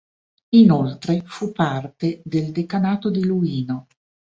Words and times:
Inoltre, 0.55 1.21
fa 1.25 1.51
parte 1.51 2.23
del 2.25 2.51
decanato 2.51 3.11
di 3.11 3.23
Luino. 3.23 3.85